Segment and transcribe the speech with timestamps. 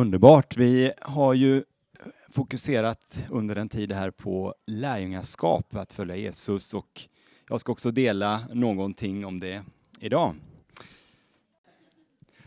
[0.00, 0.56] Underbart.
[0.56, 1.64] Vi har ju
[2.30, 7.08] fokuserat under en tid här på lärjungaskap, att följa Jesus och
[7.48, 9.64] jag ska också dela någonting om det
[9.98, 10.34] idag.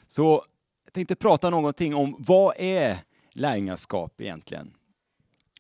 [0.08, 0.46] Så
[0.86, 2.98] jag tänkte prata någonting om vad är
[3.32, 4.74] lärjungaskap egentligen?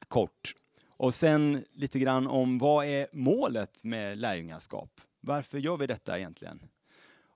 [0.07, 0.55] Kort.
[0.87, 5.01] Och sen lite grann om vad är målet med lärjungaskap?
[5.19, 6.60] Varför gör vi detta egentligen?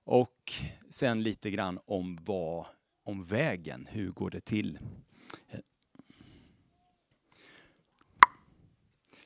[0.04, 0.52] Och
[0.90, 2.66] sen lite grann om vad
[3.08, 3.86] om vägen.
[3.90, 4.78] Hur går det till?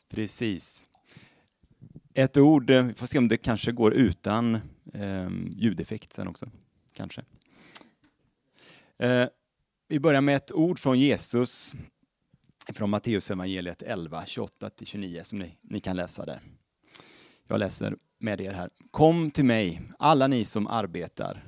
[0.09, 0.87] Precis.
[2.15, 4.55] Ett ord, eh, vi får se om det kanske går utan
[4.95, 6.51] eh, ljudeffekt sen också.
[6.93, 7.25] Kanske.
[8.99, 9.27] Eh,
[9.89, 11.77] vi börjar med ett ord från Jesus
[12.67, 16.41] från Matteus evangeliet 11, 28-29 som ni, ni kan läsa där.
[17.49, 18.71] Jag läser med er här.
[18.91, 21.45] Kom till mig, alla ni som arbetar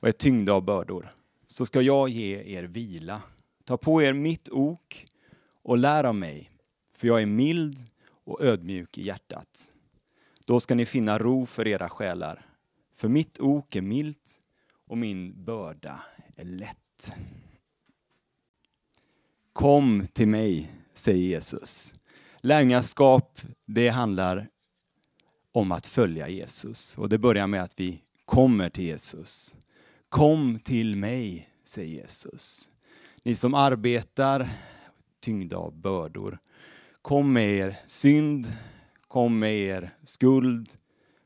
[0.00, 1.17] och är tyngda av bördor,
[1.50, 3.22] så ska jag ge er vila.
[3.64, 5.06] Ta på er mitt ok
[5.62, 6.50] och lär av mig,
[6.94, 7.78] för jag är mild
[8.24, 9.72] och ödmjuk i hjärtat.
[10.46, 12.46] Då ska ni finna ro för era själar.
[12.94, 14.40] För mitt ok är milt
[14.86, 16.00] och min börda
[16.36, 17.12] är lätt.
[19.52, 21.94] Kom till mig, säger Jesus.
[22.40, 24.48] Lärjungaskap, det handlar
[25.52, 26.98] om att följa Jesus.
[26.98, 29.56] Och det börjar med att vi kommer till Jesus.
[30.08, 32.70] Kom till mig, säger Jesus.
[33.22, 34.50] Ni som arbetar
[35.20, 36.38] tyngda av bördor.
[37.02, 38.52] Kom med er synd,
[39.08, 40.68] kom med er skuld,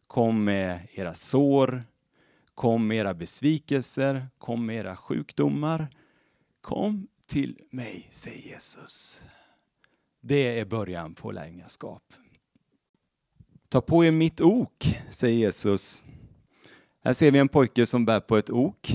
[0.06, 1.84] kom med era sår,
[2.54, 5.88] kom med era besvikelser, kom med era sjukdomar.
[6.60, 9.22] Kom till mig, säger Jesus.
[10.20, 12.02] Det är början på lärjungaskap.
[13.68, 16.04] Ta på er mitt ok, säger Jesus.
[17.04, 18.94] Här ser vi en pojke som bär på ett ok.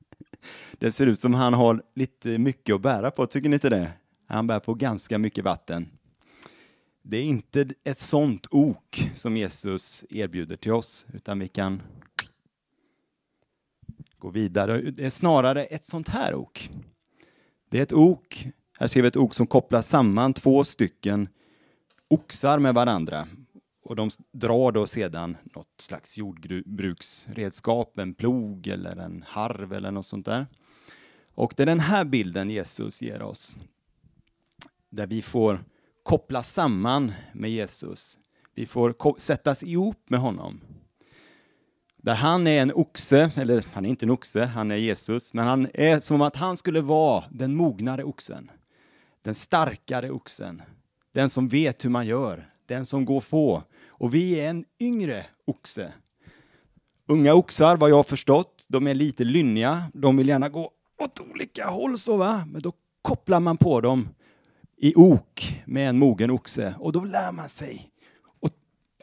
[0.78, 3.92] Det ser ut som han har lite mycket att bära på, tycker ni inte det?
[4.26, 5.88] Han bär på ganska mycket vatten.
[7.02, 11.82] Det är inte ett sånt ok som Jesus erbjuder till oss, utan vi kan
[14.18, 14.90] gå vidare.
[14.90, 16.70] Det är snarare ett sånt här ok.
[17.70, 18.46] Det är ett ok,
[18.78, 21.28] här ser vi ett ok som kopplar samman två stycken
[22.08, 23.28] oxar med varandra.
[23.84, 30.06] Och de drar då sedan något slags jordbruksredskap, en plog eller en harv eller något
[30.06, 30.46] sånt där.
[31.34, 33.56] Och det är den här bilden Jesus ger oss.
[34.90, 35.64] Där vi får
[36.02, 38.18] koppla samman med Jesus.
[38.54, 40.60] Vi får sättas ihop med honom.
[41.96, 45.46] Där han är en oxe, eller han är inte en oxe, han är Jesus, men
[45.46, 48.50] han är som att han skulle vara den mognare oxen.
[49.22, 50.62] Den starkare oxen.
[51.12, 53.62] Den som vet hur man gör, den som går på.
[53.88, 55.92] Och vi är en yngre oxe.
[57.06, 59.82] Unga oxar, vad jag har förstått, de är lite lynniga.
[59.94, 62.72] De vill gärna gå åt olika håll så va, men då
[63.02, 64.08] kopplar man på dem
[64.76, 67.92] i ok med en mogen oxe och då lär man sig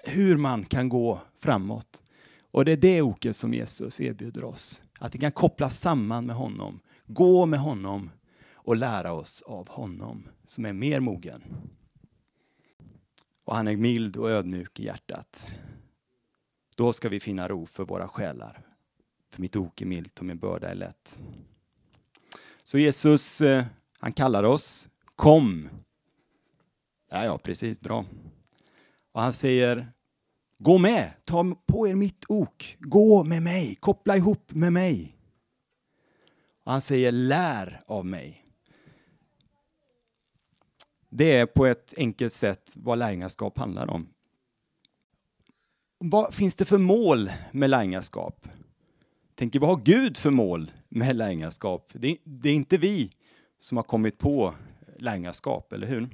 [0.03, 2.03] hur man kan gå framåt.
[2.51, 4.81] Och det är det oket som Jesus erbjuder oss.
[4.99, 8.11] Att vi kan kopplas samman med honom, gå med honom
[8.53, 11.43] och lära oss av honom som är mer mogen.
[13.49, 15.59] Och han är mild och ödmjuk i hjärtat.
[16.77, 18.65] Då ska vi finna ro för våra själar.
[19.31, 21.19] För mitt ok är milt och min börda är lätt.
[22.63, 23.65] Så Jesus, eh,
[23.99, 25.69] han kallar oss, kom.
[27.11, 28.05] Ja, ja, precis, bra.
[29.11, 29.91] Och han säger,
[30.57, 35.17] gå med, ta på er mitt ok, gå med mig, koppla ihop med mig.
[36.63, 38.45] Och han säger, lär av mig.
[41.09, 44.07] Det är på ett enkelt sätt vad lärjungaskap handlar om.
[45.97, 48.47] Vad finns det för mål med lärjungaskap?
[49.35, 51.91] Tänker, vad har Gud för mål med lärjungaskap?
[51.93, 53.11] Det, det är inte vi
[53.59, 54.53] som har kommit på
[54.97, 56.09] lärjungaskap, eller hur?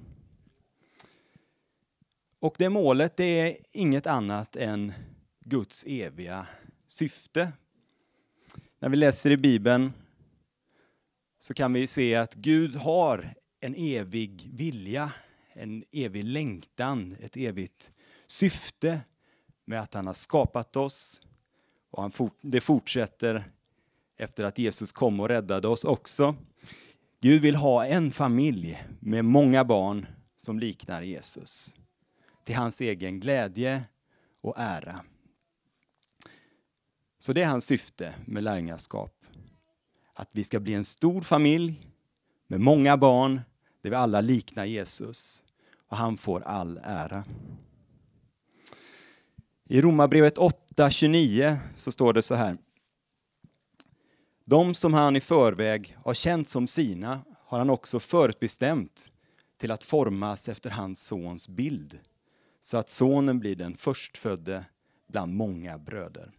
[2.39, 4.93] Och det målet det är inget annat än
[5.39, 6.47] Guds eviga
[6.87, 7.51] syfte.
[8.79, 9.93] När vi läser i Bibeln
[11.39, 13.33] så kan vi se att Gud har
[13.65, 15.11] en evig vilja,
[15.53, 17.91] en evig längtan, ett evigt
[18.27, 19.01] syfte
[19.65, 21.21] med att han har skapat oss.
[21.91, 23.51] Och han fort, det fortsätter
[24.17, 26.35] efter att Jesus kom och räddade oss också.
[27.21, 31.75] Gud vill ha en familj med många barn som liknar Jesus.
[32.43, 33.83] Till hans egen glädje
[34.41, 35.05] och ära.
[37.19, 39.25] Så det är hans syfte med lärjungaskap.
[40.13, 41.81] Att vi ska bli en stor familj
[42.47, 43.41] med många barn
[43.85, 45.43] där vi alla liknar Jesus
[45.89, 47.23] och han får all ära.
[49.69, 52.57] I Romarbrevet 8.29 så står det så här.
[54.45, 59.11] De som han i förväg har känt som sina har han också förutbestämt
[59.57, 61.99] till att formas efter hans sons bild,
[62.61, 64.65] så att sonen blir den förstfödde
[65.07, 66.31] bland många bröder.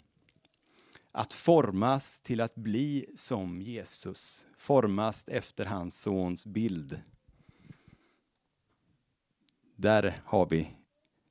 [1.12, 7.00] Att formas till att bli som Jesus, formas efter hans sons bild.
[9.76, 10.70] Där har vi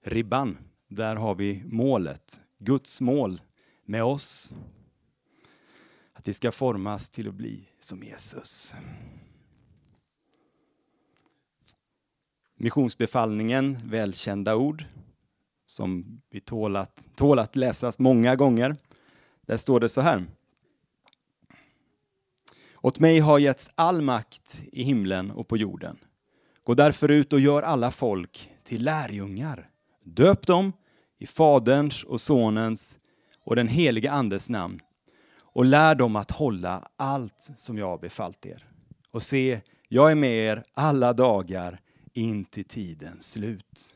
[0.04, 0.58] ribban,
[0.88, 3.42] där har vi målet, Guds mål
[3.86, 4.54] med oss.
[6.14, 8.76] Att vi ska formas till att bli som Jesus.
[12.56, 14.86] Missionsbefallningen, välkända ord,
[15.66, 18.76] som vi tål att, tål att läsas många gånger.
[19.42, 20.26] Där står det så här.
[22.82, 25.98] Åt mig har getts all makt i himlen och på jorden.
[26.66, 29.70] Gå därför ut och gör alla folk till lärjungar.
[30.04, 30.74] Döp dem
[31.18, 32.98] i Faderns och Sonens
[33.44, 34.80] och den helige Andes namn
[35.42, 38.66] och lär dem att hålla allt som jag har befallt er.
[39.12, 41.80] Och se, jag är med er alla dagar
[42.14, 43.96] in till tidens slut.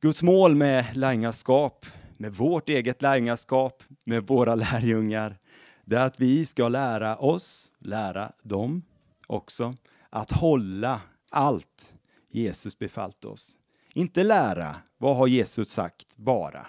[0.00, 1.86] Guds mål med lärjungaskap,
[2.16, 5.38] med vårt eget lärjungaskap, med våra lärjungar,
[5.84, 8.82] det är att vi ska lära oss, lära dem
[9.26, 9.74] också,
[10.16, 11.94] att hålla allt
[12.28, 13.58] Jesus befallt oss.
[13.94, 16.66] Inte lära, vad har Jesus sagt, bara.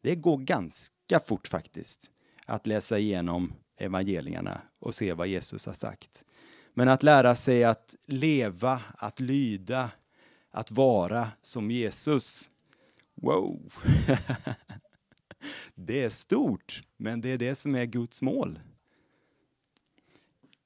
[0.00, 2.10] Det går ganska fort faktiskt
[2.46, 6.24] att läsa igenom evangelierna och se vad Jesus har sagt.
[6.74, 9.90] Men att lära sig att leva, att lyda,
[10.50, 12.50] att vara som Jesus.
[13.14, 13.72] Wow!
[15.74, 18.60] det är stort, men det är det som är Guds mål.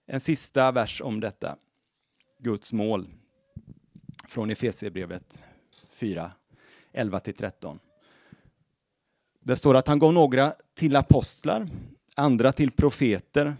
[0.06, 1.56] En sista vers om detta.
[2.44, 3.08] Guds mål
[4.28, 5.42] från Efesierbrevet
[5.90, 6.32] 4,
[6.92, 7.78] 11-13.
[9.40, 11.68] Det står att han gav några till apostlar,
[12.14, 13.56] andra till profeter,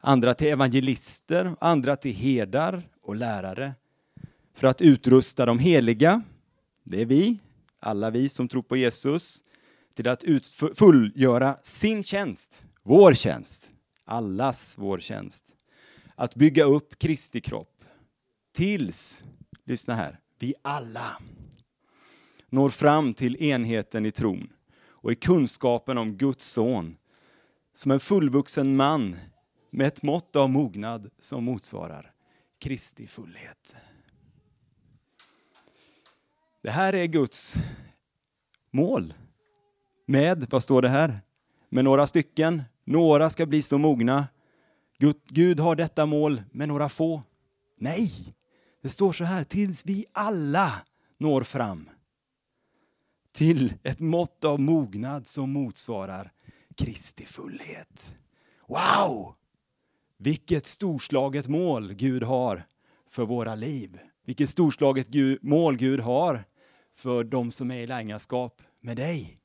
[0.00, 3.74] andra till evangelister, andra till herdar och lärare
[4.54, 6.22] för att utrusta de heliga,
[6.84, 7.38] det är vi,
[7.80, 9.44] alla vi som tror på Jesus,
[9.94, 10.24] till att
[10.74, 13.70] fullgöra sin tjänst, vår tjänst,
[14.04, 15.54] allas vår tjänst.
[16.14, 17.73] Att bygga upp Kristi kropp
[18.54, 19.24] tills,
[19.64, 21.16] lyssna här, vi alla
[22.48, 24.52] når fram till enheten i tron
[24.86, 26.96] och i kunskapen om Guds son
[27.74, 29.16] som en fullvuxen man
[29.70, 32.12] med ett mått av mognad som motsvarar
[32.58, 33.76] Kristi fullhet.
[36.62, 37.56] Det här är Guds
[38.70, 39.14] mål.
[40.06, 41.20] Med, vad står det här?
[41.68, 42.62] Med några stycken.
[42.84, 44.26] Några ska bli så mogna.
[44.98, 47.22] Gud, Gud har detta mål med några få.
[47.78, 48.33] Nej,
[48.84, 50.72] det står så här, tills vi alla
[51.18, 51.90] når fram
[53.32, 56.32] till ett mått av mognad som motsvarar
[56.76, 58.14] Kristi fullhet.
[58.68, 59.34] Wow!
[60.18, 62.66] Vilket storslaget mål Gud har
[63.08, 63.98] för våra liv.
[64.24, 65.08] Vilket storslaget
[65.42, 66.44] mål Gud har
[66.94, 69.40] för de som är i lärjungaskap med dig.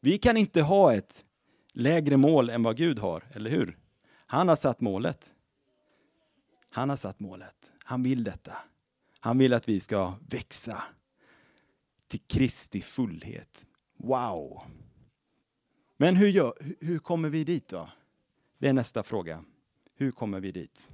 [0.00, 1.24] Vi kan inte ha ett
[1.72, 3.78] lägre mål än vad Gud har, eller hur?
[4.26, 5.30] Han har satt målet.
[6.70, 7.72] Han har satt målet.
[7.84, 8.52] Han vill detta.
[9.24, 10.82] Han vill att vi ska växa
[12.06, 13.66] till Kristi fullhet.
[13.96, 14.62] Wow!
[15.96, 17.90] Men hur, gör, hur kommer vi dit då?
[18.58, 19.44] Det är nästa fråga.
[19.94, 20.88] Hur kommer vi dit?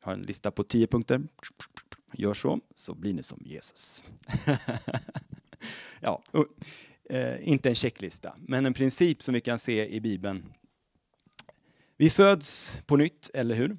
[0.00, 1.22] Jag har en lista på tio punkter.
[2.12, 4.04] Gör så, så blir ni som Jesus.
[6.00, 6.22] ja,
[7.10, 10.52] eh, inte en checklista, men en princip som vi kan se i Bibeln.
[11.96, 13.78] Vi föds på nytt, eller hur?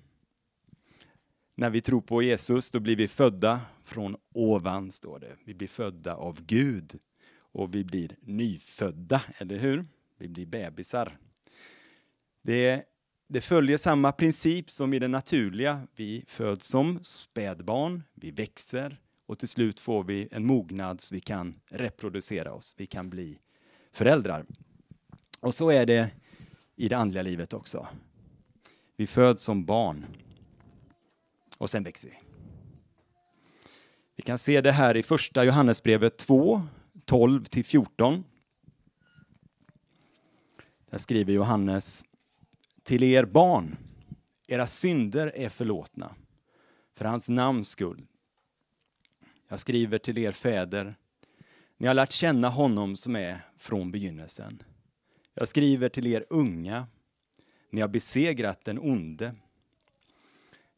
[1.55, 5.35] När vi tror på Jesus, då blir vi födda från ovan, står det.
[5.45, 6.93] Vi blir födda av Gud
[7.37, 9.85] och vi blir nyfödda, eller hur?
[10.17, 11.17] Vi blir bebisar.
[12.41, 12.83] Det,
[13.27, 15.87] det följer samma princip som i det naturliga.
[15.95, 21.21] Vi föds som spädbarn, vi växer och till slut får vi en mognad så vi
[21.21, 23.39] kan reproducera oss, vi kan bli
[23.91, 24.45] föräldrar.
[25.39, 26.11] Och så är det
[26.75, 27.87] i det andliga livet också.
[28.97, 30.05] Vi föds som barn
[31.57, 32.17] och sen växer vi.
[34.15, 36.61] Vi kan se det här i första Johannesbrevet 2,
[37.05, 38.23] 12 14.
[40.89, 42.05] Där skriver Johannes
[42.83, 43.77] till er barn,
[44.47, 46.15] era synder är förlåtna
[46.95, 48.05] för hans namns skull.
[49.49, 50.95] Jag skriver till er fäder,
[51.77, 54.63] ni har lärt känna honom som är från begynnelsen.
[55.33, 56.87] Jag skriver till er unga,
[57.69, 59.35] ni har besegrat den onde.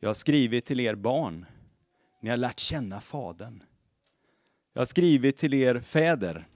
[0.05, 1.45] Jag har skrivit till er barn,
[2.21, 3.63] ni har lärt känna Fadern.
[4.74, 6.47] Jag har skrivit till er fäder,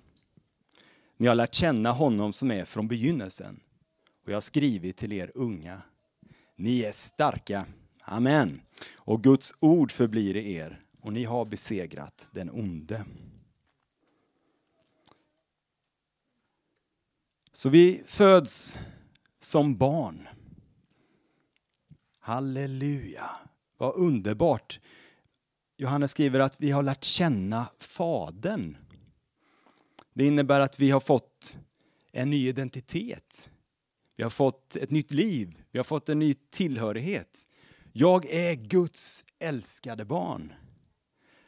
[1.17, 3.59] ni har lärt känna honom som är från begynnelsen.
[4.23, 5.81] och jag har skrivit till er unga.
[6.55, 7.65] Ni är starka.
[8.01, 8.61] Amen.
[8.93, 13.05] Och Guds ord förblir i er och ni har besegrat den onde.
[17.51, 18.77] Så vi föds
[19.39, 20.27] som barn.
[22.29, 23.29] Halleluja,
[23.77, 24.79] vad underbart.
[25.77, 28.77] Johannes skriver att vi har lärt känna Fadern.
[30.13, 31.57] Det innebär att vi har fått
[32.11, 33.49] en ny identitet.
[34.15, 37.47] Vi har fått ett nytt liv, vi har fått en ny tillhörighet.
[37.93, 40.53] Jag är Guds älskade barn.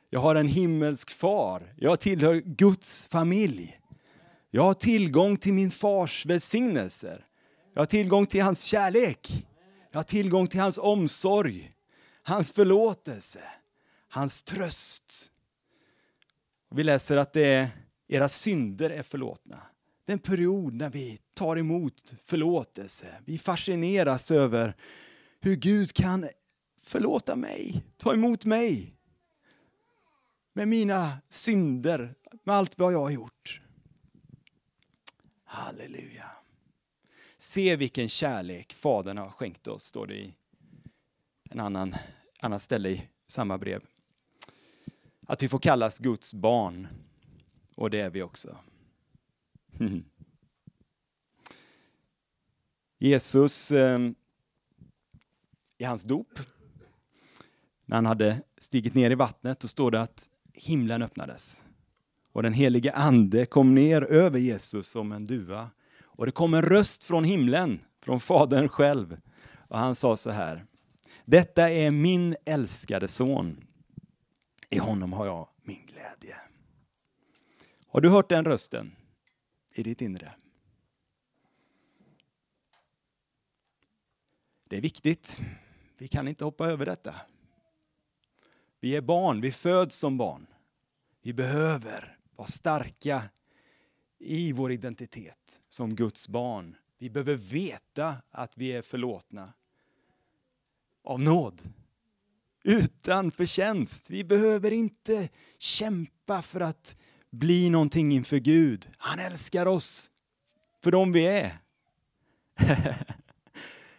[0.09, 1.73] Jag har en himmelsk far.
[1.77, 3.79] Jag tillhör Guds familj.
[4.49, 7.25] Jag har tillgång till min fars välsignelser.
[7.73, 9.45] Jag har tillgång till hans kärlek.
[9.91, 11.73] Jag har tillgång till hans omsorg,
[12.23, 13.43] hans förlåtelse,
[14.07, 15.31] hans tröst.
[16.69, 17.69] Vi läser att det är,
[18.07, 19.61] era synder är förlåtna.
[20.05, 23.21] Det är en period när vi tar emot förlåtelse.
[23.25, 24.75] Vi fascineras över
[25.39, 26.29] hur Gud kan
[26.83, 28.95] förlåta mig, ta emot mig
[30.53, 33.61] med mina synder, med allt vad jag har gjort.
[35.43, 36.40] Halleluja.
[37.41, 40.33] Se vilken kärlek Fadern har skänkt oss, står det i
[41.49, 41.95] en annan,
[42.39, 43.83] annan ställe i samma brev.
[45.27, 46.87] Att vi får kallas Guds barn,
[47.75, 48.57] och det är vi också.
[52.99, 54.15] Jesus, ehm,
[55.77, 56.39] i hans dop,
[57.85, 61.63] när han hade stigit ner i vattnet, då står det att himlen öppnades.
[62.31, 65.69] Och den helige ande kom ner över Jesus som en duva.
[66.15, 69.17] Och det kom en röst från himlen, från Fadern själv.
[69.67, 70.65] Och han sa så här.
[71.25, 73.63] Detta är min älskade son.
[74.69, 76.35] I honom har jag min glädje.
[77.87, 78.95] Har du hört den rösten
[79.73, 80.33] i ditt inre?
[84.69, 85.41] Det är viktigt.
[85.97, 87.15] Vi kan inte hoppa över detta.
[88.79, 90.47] Vi är barn, vi föds som barn.
[91.21, 93.23] Vi behöver vara starka
[94.21, 96.75] i vår identitet som Guds barn.
[96.97, 99.53] Vi behöver veta att vi är förlåtna
[101.03, 101.61] av nåd.
[102.63, 104.09] Utan förtjänst.
[104.09, 106.95] Vi behöver inte kämpa för att
[107.29, 108.89] bli någonting inför Gud.
[108.97, 110.11] Han älskar oss
[110.83, 111.57] för de vi är.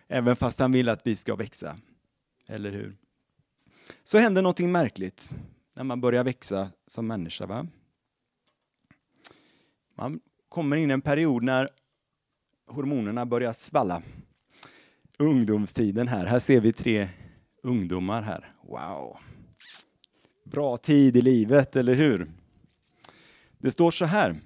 [0.09, 1.79] Även fast han vill att vi ska växa.
[2.49, 2.97] Eller hur?
[4.03, 5.31] Så händer någonting märkligt
[5.75, 7.47] när man börjar växa som människa.
[7.47, 7.67] Va?
[9.95, 11.69] Man kommer in i en period när
[12.67, 14.03] hormonerna börjar svalla.
[15.19, 16.27] Ungdomstiden här.
[16.27, 17.09] Här ser vi tre
[17.63, 18.53] ungdomar här.
[18.63, 19.17] Wow!
[20.45, 22.33] Bra tid i livet, eller hur?
[23.59, 24.41] Det står så här.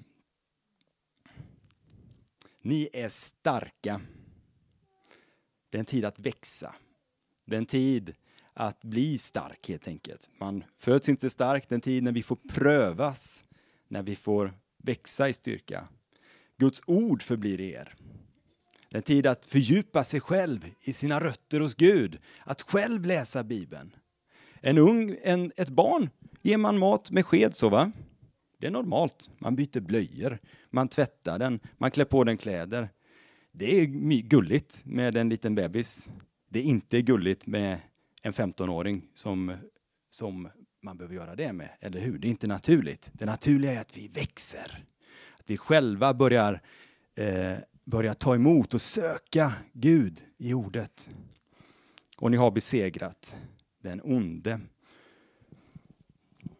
[2.63, 4.01] Ni är starka.
[5.71, 6.75] Det är en tid att växa.
[7.47, 8.15] Det är en tid
[8.53, 10.31] att bli stark helt enkelt.
[10.39, 13.47] Man föds inte stark, det är en tid när vi får prövas,
[13.89, 14.55] när vi får
[14.87, 15.89] växa i styrka.
[16.59, 17.95] Guds ord förblir i er.
[18.89, 23.07] Det är en tid att fördjupa sig själv i sina rötter hos Gud, att själv
[23.07, 23.97] läsa Bibeln.
[24.61, 26.11] En ung, en, ett barn
[26.43, 27.93] ger man mat med sked så va?
[28.59, 29.31] Det är normalt.
[29.39, 30.39] Man byter blöjor,
[30.71, 32.89] man tvättar den, man klär på den kläder.
[33.53, 33.87] Det är
[34.23, 36.11] gulligt med en liten bebis.
[36.49, 37.81] Det är inte gulligt med
[38.23, 39.57] en 15-åring som,
[40.11, 40.49] som
[40.87, 42.19] man behöver göra det med, eller hur?
[42.19, 43.11] Det är inte naturligt.
[43.13, 44.85] Det naturliga är att vi växer.
[45.39, 46.61] Att vi själva börjar,
[47.15, 51.11] eh, börjar ta emot och söka Gud i ordet.
[52.19, 53.37] Och ni har besegrat
[53.83, 54.61] den onde.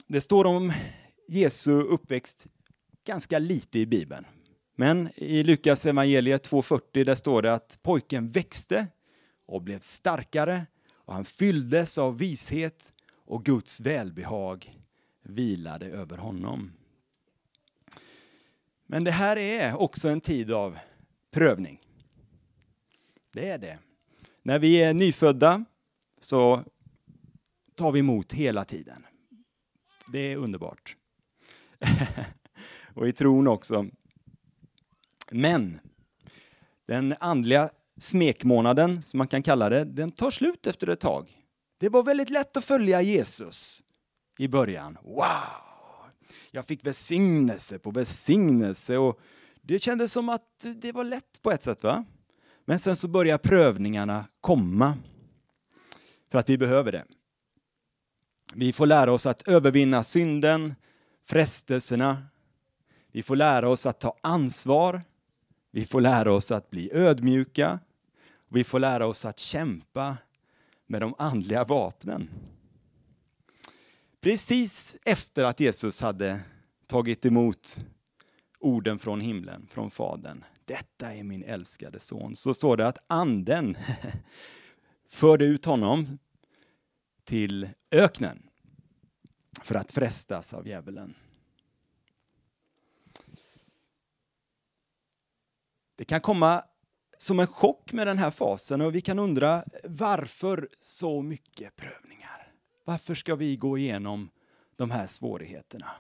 [0.07, 0.73] Det står om
[1.29, 2.47] Jesu uppväxt
[3.05, 4.25] ganska lite i Bibeln.
[4.77, 8.87] Men i Lukas evangeliet 2.40 där står det att pojken växte
[9.47, 12.93] och blev starkare och han fylldes av vishet
[13.27, 14.79] och Guds välbehag
[15.23, 16.73] vilade över honom.
[18.87, 20.79] Men det här är också en tid av
[21.31, 21.81] prövning.
[23.33, 23.79] Det är det.
[24.43, 25.65] När vi är nyfödda
[26.21, 26.65] så
[27.75, 29.07] tar vi emot hela tiden.
[30.13, 30.97] Det är underbart.
[32.95, 33.87] och i tron också.
[35.31, 35.81] Men
[36.87, 41.37] den andliga smekmånaden, som man kan kalla det, den tar slut efter ett tag.
[41.79, 43.85] Det var väldigt lätt att följa Jesus
[44.39, 44.99] i början.
[45.03, 46.11] Wow!
[46.51, 49.21] Jag fick välsignelse på välsignelse och
[49.63, 51.83] det kändes som att det var lätt på ett sätt.
[51.83, 52.05] va?
[52.65, 54.99] Men sen så börjar prövningarna komma.
[56.31, 57.05] För att vi behöver det.
[58.55, 60.75] Vi får lära oss att övervinna synden,
[61.25, 62.27] frestelserna.
[63.13, 65.03] Vi får lära oss att ta ansvar
[65.71, 67.79] Vi får lära oss att bli ödmjuka.
[68.49, 70.17] Vi får lära oss att kämpa
[70.87, 72.31] med de andliga vapnen.
[74.21, 76.41] Precis efter att Jesus hade
[76.87, 77.79] tagit emot
[78.59, 80.45] orden från himlen, från Fadern.
[80.65, 82.37] Detta är min älskade son.
[82.37, 83.77] Så står det att anden
[85.09, 86.19] förde ut honom
[87.25, 88.43] till öknen
[89.63, 91.15] för att frestas av djävulen.
[95.97, 96.63] Det kan komma
[97.19, 102.53] som en chock med den här fasen och vi kan undra varför så mycket prövningar?
[102.85, 104.31] Varför ska vi gå igenom
[104.77, 105.91] de här svårigheterna?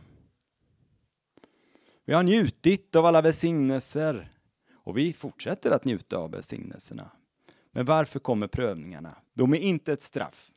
[2.05, 4.33] Vi har njutit av alla välsignelser
[4.75, 7.11] och vi fortsätter att njuta av välsignelserna.
[7.73, 9.17] Men varför kommer prövningarna?
[9.35, 10.51] De är inte ett straff.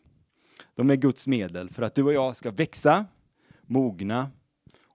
[0.76, 3.06] De är Guds medel för att du och jag ska växa,
[3.62, 4.32] mogna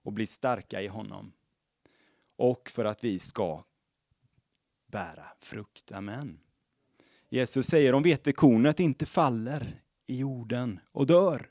[0.03, 1.31] och bli starka i honom.
[2.37, 3.63] Och för att vi ska
[4.95, 5.91] bära frukt.
[5.91, 6.39] Amen.
[7.29, 11.49] Jesus säger om vetekornet inte faller i jorden och dör,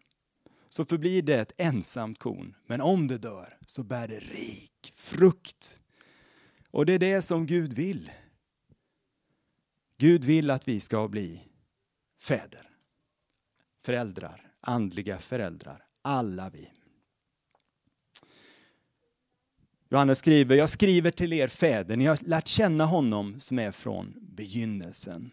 [0.69, 2.55] så förblir det ett ensamt korn.
[2.67, 5.81] Men om det dör så bär det rik frukt.
[6.71, 8.11] Och det är det som Gud vill.
[9.99, 11.49] Gud vill att vi ska bli
[12.21, 12.71] fäder,
[13.85, 16.71] föräldrar, andliga föräldrar, alla vi.
[19.95, 24.15] Johannes skriver, jag skriver till er fäder, ni har lärt känna honom som är från
[24.21, 25.31] begynnelsen.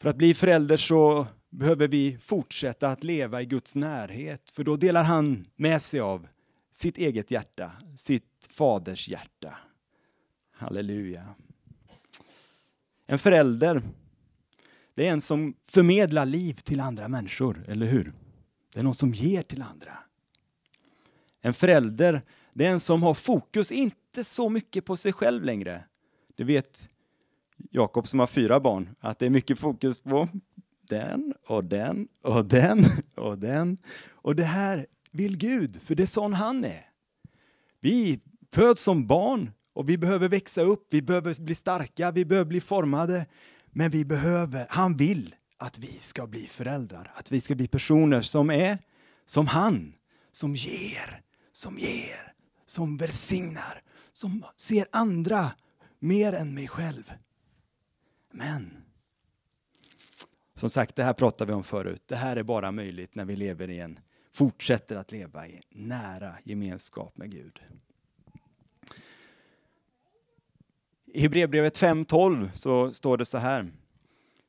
[0.00, 4.76] För att bli förälder så behöver vi fortsätta att leva i Guds närhet, för då
[4.76, 6.26] delar han med sig av
[6.72, 9.58] sitt eget hjärta, sitt faders hjärta.
[10.52, 11.34] Halleluja.
[13.06, 13.82] En förälder,
[14.94, 18.12] det är en som förmedlar liv till andra människor, eller hur?
[18.72, 19.98] Det är någon som ger till andra.
[21.46, 25.84] En förälder, det är en som har fokus inte så mycket på sig själv längre.
[26.34, 26.88] Det vet
[27.70, 30.28] Jakob som har fyra barn, att det är mycket fokus på
[30.88, 33.78] den och den och den och den.
[34.10, 36.88] Och det här vill Gud, för det är sån han är.
[37.80, 38.20] Vi
[38.52, 42.60] föds som barn och vi behöver växa upp, vi behöver bli starka, vi behöver bli
[42.60, 43.26] formade.
[43.66, 48.22] Men vi behöver, han vill att vi ska bli föräldrar, att vi ska bli personer
[48.22, 48.78] som är
[49.26, 49.94] som han,
[50.32, 51.20] som ger,
[51.54, 52.32] som ger,
[52.66, 55.52] som välsignar, som ser andra
[55.98, 57.12] mer än mig själv.
[58.30, 58.84] Men
[60.54, 62.02] som sagt, det här pratade vi om förut.
[62.06, 64.00] Det här är bara möjligt när vi lever i en,
[64.32, 67.60] fortsätter att leva i nära gemenskap med Gud.
[71.06, 73.72] I Hebreerbrevet 5.12 så står det så här.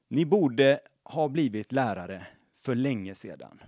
[0.08, 3.60] Ni borde ha blivit lärare för länge sedan.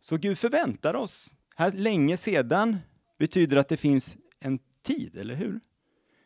[0.00, 2.78] Så Gud förväntar oss här länge sedan
[3.18, 5.60] betyder att det finns en tid, eller hur?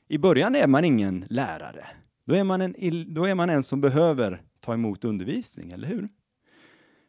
[0.08, 1.86] I början är man ingen lärare.
[2.26, 2.74] Då är man en,
[3.14, 6.08] då är man en som behöver ta emot undervisning, eller hur?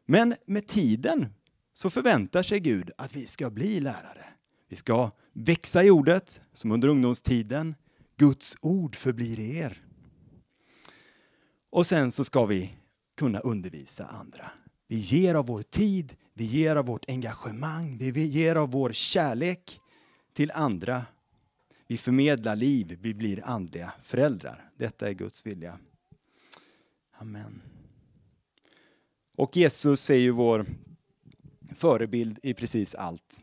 [0.06, 1.28] Men med tiden
[1.74, 4.26] så förväntar sig Gud att vi ska bli lärare.
[4.70, 7.76] Vi ska växa i ordet, som under ungdomstiden.
[8.18, 9.82] Guds ord förblir er.
[11.70, 12.74] Och sen så ska vi
[13.18, 14.52] kunna undervisa andra.
[14.88, 19.80] Vi ger av vår tid, vi ger av vårt engagemang, vi ger av vår kärlek
[20.34, 21.06] till andra.
[21.88, 24.70] Vi förmedlar liv, vi blir andliga föräldrar.
[24.78, 25.80] Detta är Guds vilja.
[27.18, 27.62] Amen.
[29.36, 30.66] Och Jesus är ju vår
[31.76, 33.42] förebild i precis allt.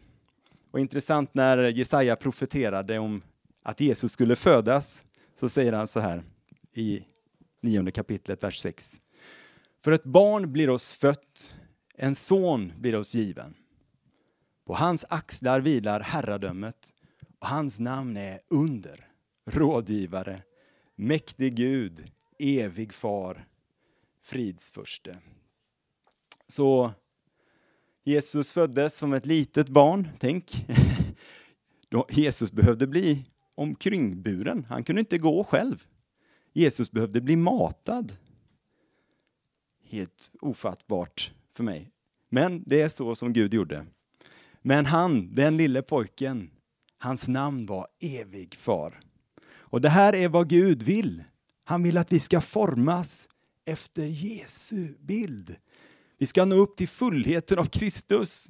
[0.71, 3.23] Och intressant när Jesaja profeterade om
[3.63, 6.23] att Jesus skulle födas, så säger han så här
[6.75, 7.05] i
[7.61, 9.01] nionde kapitlet, vers 6.
[9.85, 11.57] För ett barn blir oss fött,
[11.95, 13.55] en son blir oss given.
[14.65, 16.93] På hans axlar vilar herradömet
[17.39, 19.09] och hans namn är under,
[19.45, 20.43] rådgivare,
[20.95, 23.47] mäktig Gud, evig far,
[24.21, 25.19] fridsförste.
[26.49, 26.93] Så
[28.05, 30.67] Jesus föddes som ett litet barn, tänk.
[32.11, 35.87] Jesus behövde bli omkringburen, han kunde inte gå själv.
[36.53, 38.17] Jesus behövde bli matad.
[39.83, 41.91] Helt ofattbart för mig.
[42.29, 43.87] Men det är så som Gud gjorde.
[44.63, 46.51] Men han, den lille pojken,
[46.99, 49.01] hans namn var evig far.
[49.55, 51.25] Och det här är vad Gud vill.
[51.65, 53.29] Han vill att vi ska formas
[53.65, 55.57] efter Jesu bild.
[56.19, 58.49] Vi ska nå upp till fullheten av Kristus.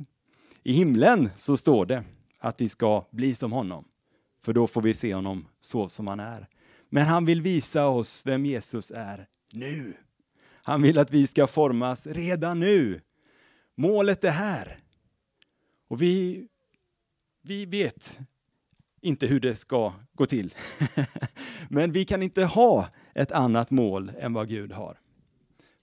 [0.62, 2.04] I himlen så står det
[2.38, 3.84] att vi ska bli som honom,
[4.44, 6.48] för då får vi se honom så som han är.
[6.88, 9.94] Men han vill visa oss vem Jesus är nu.
[10.62, 13.00] Han vill att vi ska formas redan nu.
[13.74, 14.78] Målet är här.
[15.88, 16.46] Och vi,
[17.42, 18.18] vi vet
[19.00, 20.54] inte hur det ska gå till.
[21.68, 24.98] Men vi kan inte ha ett annat mål än vad Gud har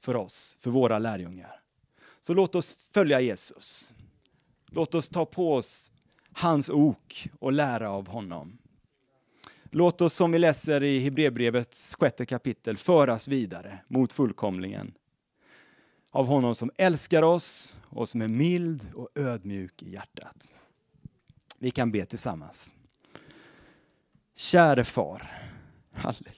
[0.01, 1.61] för oss, för våra lärjungar.
[2.21, 3.95] Så låt oss följa Jesus.
[4.71, 5.93] Låt oss ta på oss
[6.31, 8.57] hans ok och lära av honom.
[9.71, 14.93] Låt oss, som vi läser i Hebreerbrevets sjätte kapitel, föras vidare mot fullkomlingen
[16.11, 20.49] av honom som älskar oss och som är mild och ödmjuk i hjärtat.
[21.59, 22.73] Vi kan be tillsammans.
[24.35, 25.31] Käre far,
[25.91, 26.33] halleluja.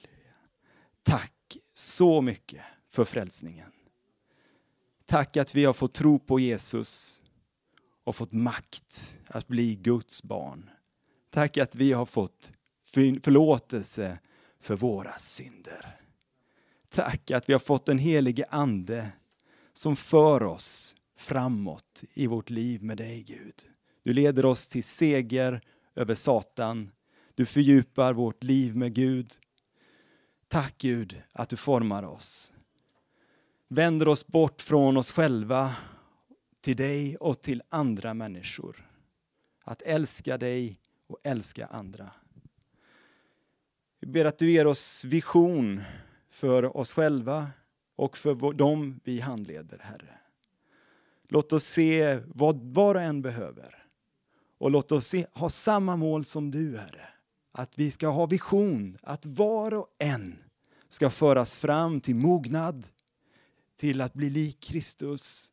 [1.02, 3.72] Tack så mycket för frälsningen.
[5.04, 7.22] Tack att vi har fått tro på Jesus
[8.04, 10.70] och fått makt att bli Guds barn.
[11.30, 12.52] Tack att vi har fått
[12.92, 14.18] förlåtelse
[14.60, 15.96] för våra synder.
[16.88, 19.12] Tack att vi har fått den helige ande
[19.72, 23.54] som för oss framåt i vårt liv med dig Gud.
[24.02, 25.60] Du leder oss till seger
[25.94, 26.90] över Satan.
[27.34, 29.32] Du fördjupar vårt liv med Gud.
[30.48, 32.52] Tack Gud att du formar oss.
[33.68, 35.76] Vänder oss bort från oss själva
[36.60, 38.88] till dig och till andra människor.
[39.64, 42.10] Att älska dig och älska andra.
[44.02, 45.82] Vi ber att du ger oss vision
[46.30, 47.50] för oss själva
[47.96, 50.18] och för dem vi handleder, Herre.
[51.28, 53.86] Låt oss se vad var och en behöver.
[54.58, 57.08] Och låt oss se, ha samma mål som du, Herre.
[57.52, 60.38] Att vi ska ha vision, att var och en
[60.88, 62.86] ska föras fram till mognad,
[63.76, 65.52] till att bli lik Kristus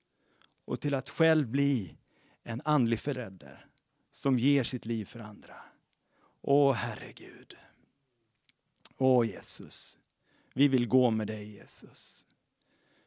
[0.66, 1.96] och till att själv bli
[2.44, 3.66] en andlig förälder
[4.12, 5.56] som ger sitt liv för andra.
[6.42, 7.58] Åh Herre Gud.
[9.02, 9.98] Åh Jesus.
[10.54, 12.26] Vi vill gå med dig Jesus.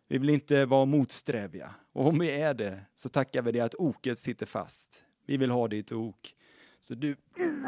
[0.08, 1.74] Vi vill inte vara motsträviga.
[1.92, 5.04] Och om vi är det så tackar vi dig att oket sitter fast.
[5.26, 6.34] Vi vill ha ditt ok.
[6.78, 7.16] Så du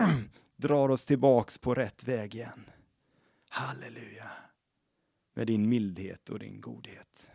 [0.57, 2.71] drar oss tillbaks på rätt väg igen.
[3.49, 4.31] Halleluja.
[5.35, 7.33] Med din mildhet och din godhet.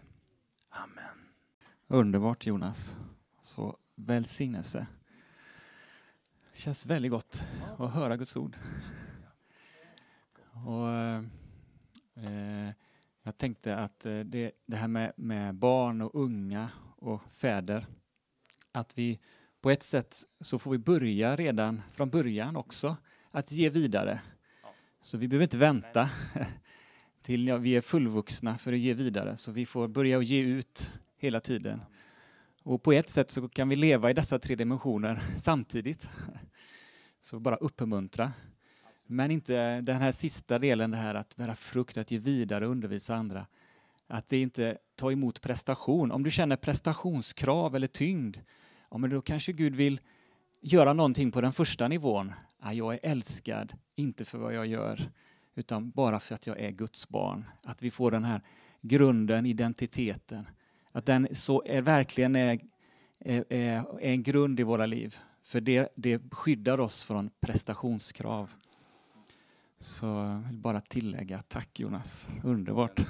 [0.69, 1.29] Amen.
[1.87, 2.95] Underbart Jonas.
[3.41, 4.87] Så välsignelse.
[6.53, 7.43] Det känns väldigt gott
[7.77, 8.57] att höra Guds ord.
[10.65, 11.23] Och, eh,
[12.15, 12.73] eh,
[13.23, 17.85] jag tänkte att eh, det, det här med, med, barn och unga och fäder,
[18.71, 19.19] att vi
[19.61, 22.97] på ett sätt så får vi börja redan från början också
[23.31, 24.21] att ge vidare.
[25.01, 26.09] Så vi behöver inte vänta
[27.21, 30.39] till ja, vi är fullvuxna för att ge vidare, så vi får börja att ge
[30.41, 31.81] ut hela tiden.
[32.63, 36.09] Och på ett sätt så kan vi leva i dessa tre dimensioner samtidigt.
[37.19, 38.31] Så bara uppmuntra.
[39.11, 42.71] Men inte den här sista delen, det här att bära frukt, att ge vidare och
[42.71, 43.45] undervisa andra.
[44.07, 46.11] Att det inte ta emot prestation.
[46.11, 48.37] Om du känner prestationskrav eller tyngd,
[48.91, 49.99] ja, men då kanske Gud vill
[50.61, 52.33] göra någonting på den första nivån.
[52.61, 54.99] Ja, jag är älskad, inte för vad jag gör,
[55.55, 57.45] utan bara för att jag är Guds barn.
[57.63, 58.41] Att vi får den här
[58.81, 60.47] grunden, identiteten.
[60.91, 62.59] Att den så är, verkligen är,
[63.19, 65.15] är, är en grund i våra liv.
[65.43, 68.53] För det, det skyddar oss från prestationskrav.
[69.81, 73.05] Så jag vill bara tillägga tack Jonas, underbart.